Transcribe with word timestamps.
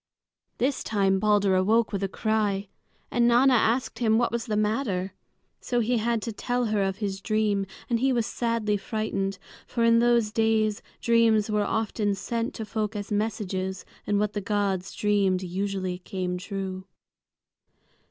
This 0.57 0.83
time 0.83 1.19
Balder 1.19 1.53
awoke 1.55 1.91
with 1.93 2.01
a 2.01 2.07
cry, 2.09 2.69
and 3.11 3.27
Nanna 3.27 3.53
asked 3.53 3.99
him 3.99 4.17
what 4.17 4.31
was 4.31 4.47
the 4.47 4.57
matter. 4.57 5.13
So 5.59 5.79
he 5.79 5.99
had 5.99 6.23
to 6.23 6.31
tell 6.33 6.65
her 6.73 6.81
of 6.81 6.97
his 6.97 7.21
dream, 7.21 7.67
and 7.87 7.99
he 7.99 8.11
was 8.11 8.25
sadly 8.25 8.77
frightened; 8.77 9.37
for 9.67 9.83
in 9.83 9.99
those 9.99 10.31
days 10.31 10.81
dreams 11.01 11.51
were 11.51 11.61
often 11.61 12.15
sent 12.15 12.55
to 12.55 12.65
folk 12.65 12.95
as 12.95 13.11
messages, 13.11 13.85
and 14.07 14.17
what 14.17 14.33
the 14.33 14.41
gods 14.41 14.91
dreamed 14.95 15.43
usually 15.43 15.99
came 15.99 16.39
true. 16.39 16.85